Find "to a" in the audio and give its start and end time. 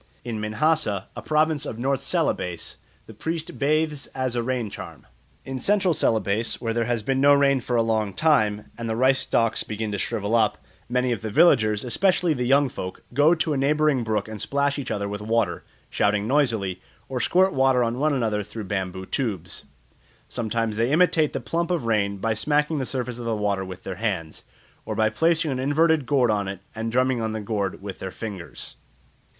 13.35-13.57